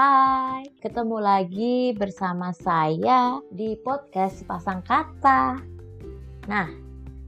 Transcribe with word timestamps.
Hai, 0.00 0.64
ketemu 0.80 1.20
lagi 1.20 1.92
bersama 1.92 2.56
saya 2.56 3.36
di 3.52 3.76
podcast 3.84 4.40
Pasang 4.48 4.80
Kata. 4.80 5.60
Nah, 6.48 6.72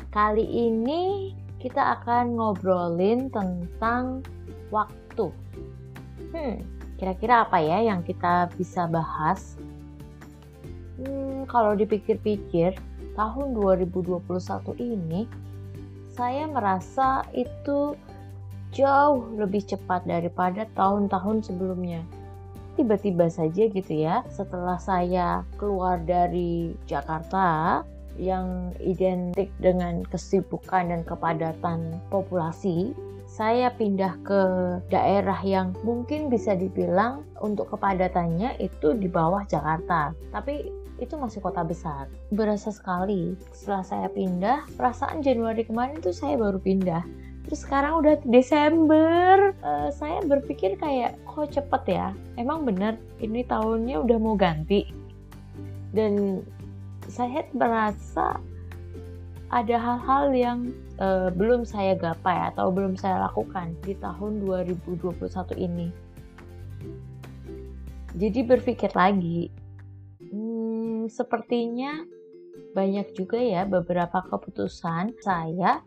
kali 0.08 0.40
ini 0.40 1.36
kita 1.60 2.00
akan 2.00 2.32
ngobrolin 2.32 3.28
tentang 3.28 4.24
waktu. 4.72 5.28
Hmm, 6.32 6.64
kira-kira 6.96 7.44
apa 7.44 7.60
ya 7.60 7.92
yang 7.92 8.00
kita 8.00 8.48
bisa 8.56 8.88
bahas? 8.88 9.60
Hmm, 10.96 11.44
kalau 11.52 11.76
dipikir-pikir, 11.76 12.72
tahun 13.20 13.52
2021 13.52 14.16
ini 14.80 15.28
saya 16.08 16.48
merasa 16.48 17.20
itu 17.36 18.00
jauh 18.72 19.28
lebih 19.36 19.60
cepat 19.60 20.08
daripada 20.08 20.64
tahun-tahun 20.72 21.52
sebelumnya 21.52 22.21
tiba-tiba 22.74 23.28
saja 23.28 23.68
gitu 23.68 23.92
ya 23.92 24.24
setelah 24.32 24.80
saya 24.80 25.44
keluar 25.60 26.00
dari 26.02 26.72
Jakarta 26.88 27.82
yang 28.20 28.76
identik 28.80 29.48
dengan 29.60 30.04
kesibukan 30.08 30.92
dan 30.92 31.00
kepadatan 31.04 32.00
populasi 32.12 32.92
saya 33.32 33.72
pindah 33.72 34.20
ke 34.28 34.42
daerah 34.92 35.40
yang 35.40 35.72
mungkin 35.80 36.28
bisa 36.28 36.52
dibilang 36.52 37.24
untuk 37.40 37.72
kepadatannya 37.72 38.60
itu 38.60 38.92
di 38.92 39.08
bawah 39.08 39.40
Jakarta. 39.48 40.12
Tapi 40.36 40.68
itu 41.00 41.16
masih 41.16 41.40
kota 41.40 41.64
besar. 41.64 42.12
Berasa 42.28 42.68
sekali 42.68 43.32
setelah 43.56 43.84
saya 43.88 44.08
pindah 44.12 44.68
perasaan 44.76 45.24
Januari 45.24 45.64
kemarin 45.64 45.96
itu 45.98 46.12
saya 46.12 46.36
baru 46.36 46.60
pindah 46.60 47.31
terus 47.52 47.68
sekarang 47.68 48.00
udah 48.00 48.16
Desember. 48.24 49.52
Uh, 49.60 49.92
saya 49.92 50.24
berpikir 50.24 50.72
kayak 50.80 51.20
kok 51.28 51.52
cepet 51.52 52.00
ya? 52.00 52.16
Emang 52.40 52.64
bener 52.64 52.96
ini 53.20 53.44
tahunnya 53.44 54.00
udah 54.00 54.16
mau 54.16 54.40
ganti? 54.40 54.88
Dan 55.92 56.40
saya 57.12 57.44
merasa 57.52 58.40
ada 59.52 59.76
hal-hal 59.76 60.32
yang 60.32 60.58
uh, 60.96 61.28
belum 61.28 61.68
saya 61.68 61.92
gapai 61.92 62.56
atau 62.56 62.72
belum 62.72 62.96
saya 62.96 63.28
lakukan 63.28 63.76
di 63.84 64.00
tahun 64.00 64.48
2021 64.48 65.12
ini. 65.60 65.92
Jadi 68.16 68.40
berpikir 68.48 68.96
lagi 68.96 69.52
hmm, 70.24 71.12
sepertinya 71.12 72.00
banyak 72.72 73.12
juga 73.12 73.36
ya 73.36 73.68
beberapa 73.68 74.24
keputusan 74.24 75.20
saya 75.20 75.84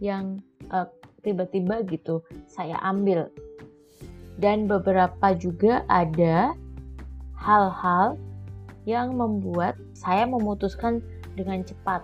yang 0.00 0.40
uh, 0.72 0.88
tiba-tiba 1.22 1.82
gitu 1.86 2.20
saya 2.50 2.76
ambil. 2.82 3.30
Dan 4.36 4.66
beberapa 4.66 5.34
juga 5.38 5.86
ada 5.86 6.54
hal-hal 7.38 8.18
yang 8.82 9.14
membuat 9.14 9.78
saya 9.94 10.26
memutuskan 10.26 10.98
dengan 11.38 11.62
cepat. 11.62 12.02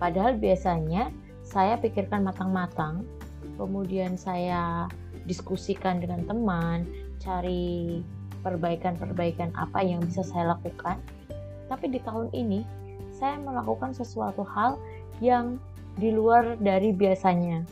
Padahal 0.00 0.40
biasanya 0.40 1.12
saya 1.44 1.76
pikirkan 1.76 2.24
matang-matang 2.24 3.04
kemudian 3.58 4.14
saya 4.14 4.86
diskusikan 5.26 5.98
dengan 5.98 6.24
teman 6.24 6.86
cari 7.18 8.00
perbaikan-perbaikan 8.40 9.50
apa 9.58 9.82
yang 9.82 10.00
bisa 10.06 10.22
saya 10.22 10.54
lakukan. 10.54 11.02
Tapi 11.66 11.90
di 11.92 12.00
tahun 12.00 12.32
ini 12.32 12.64
saya 13.12 13.36
melakukan 13.42 13.92
sesuatu 13.92 14.46
hal 14.46 14.78
yang 15.18 15.58
di 15.98 16.14
luar 16.14 16.54
dari 16.62 16.94
biasanya 16.94 17.66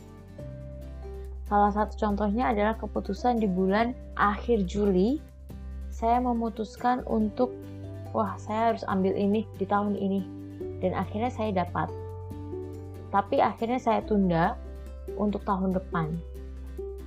Salah 1.47 1.71
satu 1.71 1.95
contohnya 1.95 2.51
adalah 2.51 2.75
keputusan 2.75 3.39
di 3.39 3.47
bulan 3.47 3.95
akhir 4.19 4.67
Juli. 4.67 5.23
Saya 5.87 6.19
memutuskan 6.19 7.07
untuk, 7.07 7.55
wah 8.11 8.35
saya 8.35 8.75
harus 8.75 8.83
ambil 8.91 9.15
ini 9.15 9.47
di 9.55 9.63
tahun 9.63 9.95
ini. 9.95 10.21
Dan 10.83 10.91
akhirnya 10.91 11.31
saya 11.31 11.63
dapat. 11.63 11.87
Tapi 13.15 13.39
akhirnya 13.39 13.79
saya 13.79 14.03
tunda 14.03 14.59
untuk 15.15 15.47
tahun 15.47 15.71
depan. 15.71 16.19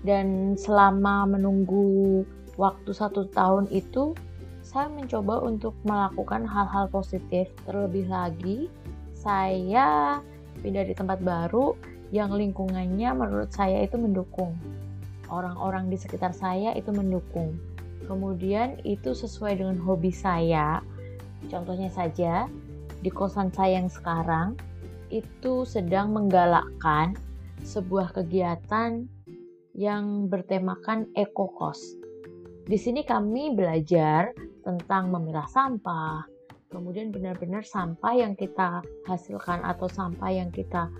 Dan 0.00 0.56
selama 0.56 1.28
menunggu 1.28 2.24
waktu 2.56 2.96
satu 2.96 3.28
tahun 3.36 3.68
itu, 3.68 4.16
saya 4.64 4.88
mencoba 4.88 5.44
untuk 5.44 5.76
melakukan 5.84 6.48
hal-hal 6.48 6.88
positif. 6.88 7.52
Terlebih 7.68 8.08
lagi, 8.08 8.72
saya 9.12 10.16
pindah 10.64 10.88
di 10.88 10.96
tempat 10.96 11.20
baru 11.20 11.76
yang 12.10 12.34
lingkungannya 12.34 13.10
menurut 13.14 13.50
saya 13.54 13.86
itu 13.86 13.94
mendukung. 13.98 14.58
Orang-orang 15.30 15.86
di 15.86 15.96
sekitar 15.98 16.34
saya 16.34 16.74
itu 16.74 16.90
mendukung. 16.90 17.54
Kemudian 18.10 18.82
itu 18.82 19.14
sesuai 19.14 19.62
dengan 19.62 19.78
hobi 19.78 20.10
saya. 20.10 20.82
Contohnya 21.46 21.86
saja, 21.86 22.50
di 23.00 23.08
kosan 23.08 23.54
saya 23.54 23.78
yang 23.78 23.88
sekarang 23.88 24.58
itu 25.14 25.62
sedang 25.62 26.10
menggalakkan 26.10 27.14
sebuah 27.62 28.10
kegiatan 28.12 29.06
yang 29.78 30.26
bertemakan 30.26 31.06
eco 31.14 31.46
cost. 31.54 31.94
Di 32.66 32.78
sini 32.78 33.06
kami 33.06 33.54
belajar 33.54 34.34
tentang 34.66 35.10
memilah 35.10 35.46
sampah, 35.50 36.26
kemudian 36.70 37.10
benar-benar 37.10 37.66
sampah 37.66 38.14
yang 38.14 38.34
kita 38.38 38.82
hasilkan 39.06 39.62
atau 39.66 39.90
sampah 39.90 40.30
yang 40.30 40.50
kita 40.54 40.90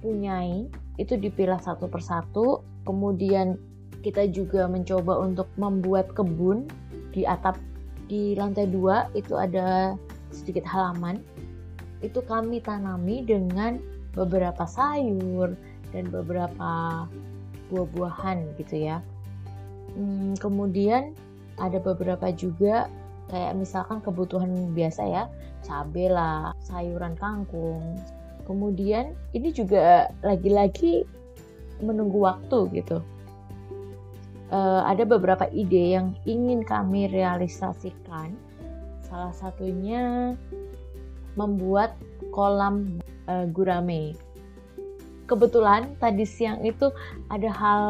punyai 0.00 0.68
itu 0.98 1.14
dipilah 1.14 1.60
satu 1.62 1.86
persatu. 1.86 2.62
Kemudian 2.86 3.58
kita 4.00 4.30
juga 4.30 4.64
mencoba 4.70 5.20
untuk 5.20 5.50
membuat 5.60 6.14
kebun 6.14 6.70
di 7.12 7.26
atap 7.28 7.58
di 8.08 8.32
lantai 8.38 8.70
dua 8.70 9.10
itu 9.12 9.36
ada 9.36 9.98
sedikit 10.32 10.64
halaman. 10.64 11.20
Itu 12.00 12.22
kami 12.24 12.62
tanami 12.62 13.26
dengan 13.26 13.82
beberapa 14.14 14.64
sayur 14.64 15.52
dan 15.92 16.04
beberapa 16.08 17.04
buah-buahan 17.68 18.56
gitu 18.56 18.88
ya. 18.88 19.04
Hmm, 19.92 20.38
kemudian 20.38 21.12
ada 21.58 21.82
beberapa 21.82 22.30
juga 22.32 22.86
kayak 23.28 23.60
misalkan 23.60 24.00
kebutuhan 24.00 24.72
biasa 24.72 25.02
ya 25.04 25.24
cabai 25.66 26.08
lah 26.08 26.56
sayuran 26.64 27.12
kangkung 27.18 27.98
kemudian 28.48 29.12
ini 29.36 29.52
juga 29.52 30.08
lagi-lagi 30.24 31.04
menunggu 31.84 32.24
waktu 32.24 32.80
gitu. 32.80 33.04
Uh, 34.48 34.80
ada 34.88 35.04
beberapa 35.04 35.44
ide 35.52 35.92
yang 36.00 36.16
ingin 36.24 36.64
kami 36.64 37.04
realisasikan. 37.12 38.32
Salah 39.04 39.36
satunya 39.36 40.32
membuat 41.36 41.94
kolam 42.32 42.96
uh, 43.28 43.44
gurame. 43.52 44.16
Kebetulan 45.28 45.92
tadi 46.00 46.24
siang 46.24 46.64
itu 46.64 46.88
ada 47.28 47.52
hal 47.52 47.84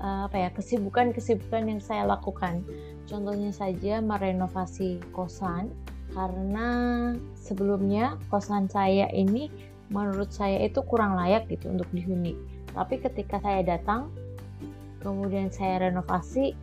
uh, 0.00 0.20
apa 0.26 0.48
ya 0.48 0.50
kesibukan-kesibukan 0.56 1.68
yang 1.68 1.80
saya 1.84 2.08
lakukan. 2.08 2.64
Contohnya 3.04 3.52
saja 3.52 4.00
merenovasi 4.00 5.04
kosan 5.12 5.68
karena 6.10 6.68
sebelumnya 7.36 8.18
kosan 8.32 8.66
saya 8.66 9.06
ini 9.14 9.52
menurut 9.90 10.30
saya 10.30 10.62
itu 10.62 10.80
kurang 10.86 11.18
layak 11.18 11.50
gitu 11.50 11.68
untuk 11.68 11.90
dihuni. 11.90 12.38
Tapi 12.70 13.02
ketika 13.02 13.42
saya 13.42 13.66
datang, 13.66 14.14
kemudian 15.02 15.50
saya 15.50 15.90
renovasi 15.90 16.54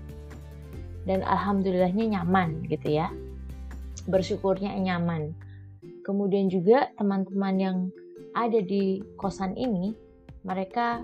dan 1.03 1.21
alhamdulillahnya 1.27 2.17
nyaman 2.17 2.63
gitu 2.71 3.03
ya. 3.03 3.11
Bersyukurnya 4.07 4.71
nyaman. 4.79 5.35
Kemudian 6.07 6.47
juga 6.47 6.87
teman-teman 6.95 7.55
yang 7.59 7.77
ada 8.31 8.63
di 8.63 9.03
kosan 9.19 9.59
ini, 9.59 9.91
mereka 10.47 11.03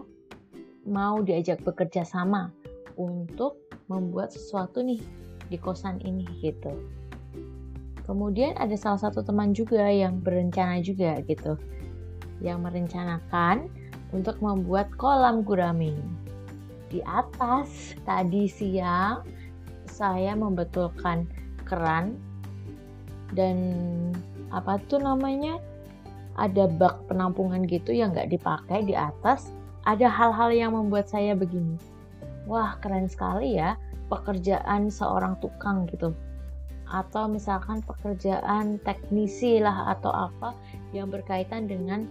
mau 0.88 1.19
diajak 1.19 1.59
bekerja 1.68 2.07
sama 2.07 2.56
untuk 2.95 3.59
membuat 3.92 4.31
sesuatu 4.31 4.80
nih 4.80 5.03
di 5.51 5.59
kosan 5.59 6.00
ini 6.07 6.24
gitu. 6.39 6.71
Kemudian 8.07 8.56
ada 8.56 8.75
salah 8.80 9.00
satu 9.00 9.24
teman 9.24 9.51
juga 9.51 9.88
yang 9.88 10.24
berencana 10.24 10.80
juga 10.83 11.19
gitu 11.24 11.59
yang 12.39 12.65
merencanakan 12.65 13.69
untuk 14.13 14.39
membuat 14.39 14.94
kolam 14.95 15.41
gurame. 15.45 15.97
Di 16.94 17.01
atas 17.06 17.97
tadi 18.06 18.45
siang 18.45 19.25
saya 19.89 20.38
membetulkan 20.38 21.25
keran 21.65 22.18
dan 23.33 23.57
apa 24.53 24.77
tuh 24.85 25.01
namanya? 25.01 25.57
Ada 26.33 26.65
bak 26.65 27.09
penampungan 27.09 27.65
gitu 27.69 27.94
yang 27.94 28.13
nggak 28.13 28.30
dipakai 28.33 28.86
di 28.86 28.97
atas. 28.97 29.53
Ada 29.86 30.09
hal-hal 30.09 30.50
yang 30.53 30.71
membuat 30.74 31.09
saya 31.09 31.38
begini. 31.38 31.77
Wah 32.50 32.77
keren 32.81 33.09
sekali 33.09 33.57
ya 33.57 33.77
pekerjaan 34.09 34.94
seorang 34.94 35.38
tukang 35.41 35.89
gitu. 35.89 36.13
Atau 36.89 37.25
misalkan 37.25 37.81
pekerjaan 37.81 38.77
teknisi 38.86 39.57
lah 39.57 39.97
atau 39.97 40.13
apa 40.13 40.53
yang 40.94 41.09
berkaitan 41.09 41.65
dengan 41.65 42.06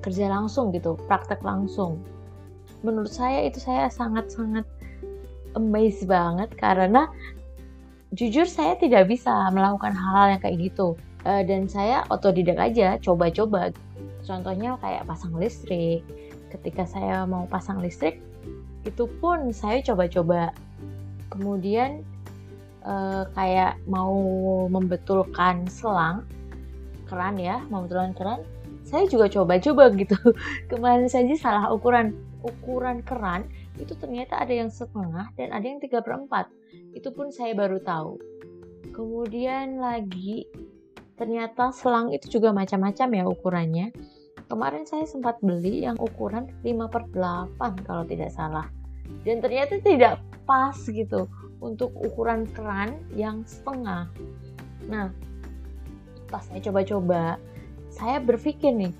kerja 0.00 0.28
langsung 0.32 0.72
gitu, 0.72 0.96
praktek 1.08 1.40
langsung. 1.44 2.00
Menurut 2.80 3.12
saya 3.12 3.44
itu 3.44 3.60
saya 3.60 3.92
sangat-sangat 3.92 4.64
amazed 5.54 6.08
banget 6.08 6.48
karena 6.56 7.10
jujur 8.16 8.48
saya 8.48 8.74
tidak 8.80 9.06
bisa 9.06 9.30
melakukan 9.52 9.92
hal-hal 9.92 10.36
yang 10.36 10.40
kayak 10.42 10.58
gitu. 10.72 10.96
Uh, 11.20 11.44
dan 11.44 11.68
saya 11.68 12.02
otodidak 12.08 12.56
aja 12.56 12.96
coba-coba. 13.04 13.70
Contohnya 14.24 14.80
kayak 14.80 15.04
pasang 15.04 15.36
listrik. 15.36 16.00
Ketika 16.48 16.88
saya 16.88 17.28
mau 17.28 17.46
pasang 17.46 17.78
listrik 17.78 18.18
itu 18.88 19.04
pun 19.20 19.52
saya 19.52 19.84
coba-coba. 19.84 20.56
Kemudian 21.28 22.02
uh, 22.82 23.28
kayak 23.36 23.76
mau 23.84 24.16
membetulkan 24.66 25.68
selang 25.68 26.24
keran 27.10 27.36
ya 27.42 27.58
membetulkan 27.68 28.14
keran 28.14 28.40
saya 28.90 29.06
juga 29.06 29.30
coba-coba 29.30 29.94
gitu. 29.94 30.18
Kemarin 30.70 31.06
saja 31.06 31.30
salah 31.38 31.70
ukuran 31.70 32.10
ukuran 32.42 33.06
keran 33.06 33.46
itu 33.78 33.94
ternyata 33.94 34.42
ada 34.42 34.50
yang 34.50 34.68
setengah 34.68 35.30
dan 35.38 35.54
ada 35.54 35.62
yang 35.62 35.78
tiga 35.78 36.02
per 36.02 36.18
4 36.18 36.98
itu 36.98 37.08
pun 37.14 37.30
saya 37.30 37.54
baru 37.54 37.78
tahu. 37.78 38.18
Kemudian 38.90 39.78
lagi 39.78 40.50
ternyata 41.14 41.70
selang 41.70 42.10
itu 42.10 42.40
juga 42.40 42.50
macam-macam 42.50 43.08
ya 43.14 43.24
ukurannya. 43.30 43.86
Kemarin 44.50 44.82
saya 44.82 45.06
sempat 45.06 45.38
beli 45.38 45.86
yang 45.86 45.94
ukuran 46.02 46.50
5 46.66 46.90
per 46.90 47.06
8 47.14 47.86
kalau 47.86 48.02
tidak 48.02 48.34
salah. 48.34 48.66
Dan 49.22 49.38
ternyata 49.38 49.78
tidak 49.78 50.18
pas 50.42 50.74
gitu 50.74 51.30
untuk 51.62 51.94
ukuran 51.94 52.50
keran 52.50 52.98
yang 53.14 53.46
setengah. 53.46 54.10
Nah 54.90 55.14
pas 56.26 56.42
saya 56.46 56.58
coba-coba 56.62 57.38
saya 58.00 58.16
berpikir 58.16 58.72
nih 58.72 58.96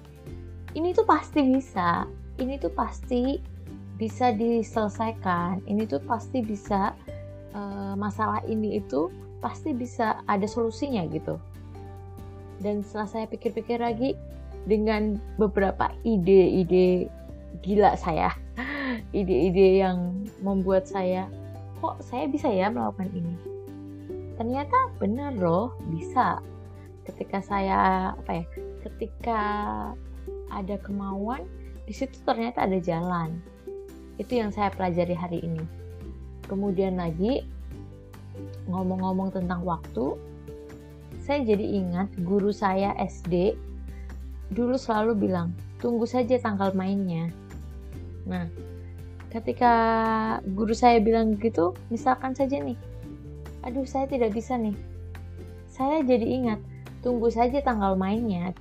ini 0.77 0.93
tuh 0.93 1.09
pasti 1.09 1.41
bisa 1.41 2.05
ini 2.37 2.61
tuh 2.61 2.69
pasti 2.77 3.41
bisa 3.97 4.37
diselesaikan 4.37 5.65
ini 5.65 5.89
tuh 5.89 6.05
pasti 6.05 6.45
bisa 6.45 6.93
uh, 7.57 7.97
masalah 7.97 8.45
ini 8.45 8.77
itu 8.77 9.09
pasti 9.41 9.73
bisa 9.73 10.21
ada 10.29 10.45
solusinya 10.45 11.09
gitu. 11.09 11.41
Dan 12.61 12.85
setelah 12.85 13.09
saya 13.09 13.25
pikir-pikir 13.25 13.81
lagi 13.81 14.13
dengan 14.69 15.17
beberapa 15.41 15.89
ide-ide 16.05 17.09
gila 17.65 17.97
saya 17.97 18.37
ide-ide 19.17 19.81
yang 19.81 20.29
membuat 20.45 20.85
saya 20.85 21.25
kok 21.81 22.05
saya 22.05 22.29
bisa 22.29 22.53
ya 22.53 22.69
melakukan 22.69 23.09
ini? 23.17 23.35
Ternyata 24.37 24.93
benar 25.01 25.33
loh 25.41 25.73
bisa. 25.89 26.45
Ketika 27.09 27.41
saya 27.41 28.13
apa 28.13 28.45
ya 28.45 28.45
ketika 28.83 29.41
ada 30.51 30.77
kemauan 30.83 31.47
di 31.87 31.95
situ 31.95 32.19
ternyata 32.27 32.67
ada 32.67 32.79
jalan 32.79 33.39
itu 34.21 34.37
yang 34.37 34.53
saya 34.53 34.69
pelajari 34.69 35.17
hari 35.17 35.39
ini. 35.41 35.65
Kemudian 36.45 37.01
lagi, 37.01 37.41
ngomong-ngomong 38.69 39.33
tentang 39.33 39.65
waktu, 39.65 40.21
saya 41.25 41.41
jadi 41.41 41.65
ingat 41.65 42.13
guru 42.21 42.53
saya 42.53 42.93
SD 43.01 43.57
dulu 44.53 44.77
selalu 44.77 45.31
bilang, 45.31 45.57
tunggu 45.81 46.05
saja 46.05 46.37
tanggal 46.37 46.75
mainnya. 46.77 47.33
Nah, 48.29 48.51
ketika 49.33 49.73
guru 50.43 50.75
saya 50.77 51.01
bilang 51.01 51.39
gitu, 51.39 51.73
misalkan 51.89 52.37
saja 52.37 52.61
nih, 52.61 52.77
aduh 53.65 53.87
saya 53.87 54.11
tidak 54.11 54.37
bisa 54.37 54.59
nih. 54.59 54.77
Saya 55.71 56.03
jadi 56.05 56.27
ingat, 56.27 56.61
tunggu 57.01 57.31
saja 57.33 57.63
tanggal 57.63 57.95
mainnya. 57.97 58.53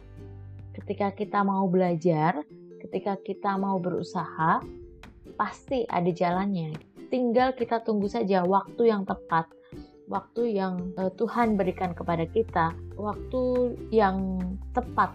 Ketika 0.73 1.11
kita 1.13 1.41
mau 1.41 1.65
belajar, 1.65 2.45
ketika 2.79 3.17
kita 3.19 3.57
mau 3.57 3.77
berusaha, 3.81 4.61
pasti 5.35 5.87
ada 5.87 6.09
jalannya. 6.11 6.75
Tinggal 7.09 7.57
kita 7.57 7.81
tunggu 7.81 8.05
saja 8.05 8.45
waktu 8.45 8.91
yang 8.93 9.03
tepat, 9.07 9.49
waktu 10.09 10.57
yang 10.57 10.93
uh, 10.99 11.09
Tuhan 11.15 11.57
berikan 11.57 11.97
kepada 11.97 12.25
kita, 12.29 12.73
waktu 12.97 13.75
yang 13.89 14.41
tepat 14.77 15.13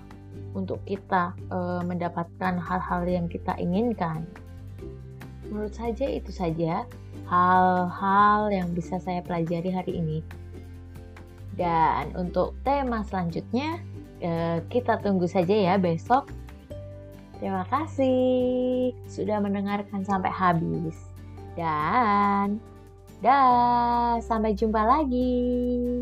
untuk 0.54 0.82
kita 0.86 1.34
uh, 1.50 1.82
mendapatkan 1.82 2.58
hal-hal 2.58 3.02
yang 3.06 3.26
kita 3.26 3.54
inginkan. 3.58 4.26
Menurut 5.50 5.74
saja 5.74 6.08
itu 6.08 6.30
saja 6.30 6.86
hal-hal 7.28 8.50
yang 8.50 8.70
bisa 8.72 8.98
saya 9.02 9.20
pelajari 9.20 9.70
hari 9.70 9.92
ini. 9.98 10.18
Dan 11.54 12.10
untuk 12.18 12.58
tema 12.66 13.06
selanjutnya, 13.06 13.78
kita 14.72 15.00
tunggu 15.04 15.28
saja 15.28 15.52
ya 15.52 15.74
besok 15.76 16.28
Terima 17.44 17.66
kasih 17.66 18.94
sudah 19.10 19.42
mendengarkan 19.42 20.06
sampai 20.06 20.30
habis. 20.30 20.96
Dan 21.58 22.56
dah, 23.20 24.16
sampai 24.22 24.56
jumpa 24.56 24.80
lagi. 24.80 26.00